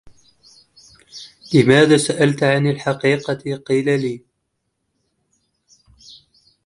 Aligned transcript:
لما 1.53 1.97
سألت 1.97 2.43
عن 2.43 2.67
الحقيقة 2.67 3.55
قيل 3.65 3.85
لي 4.01 4.23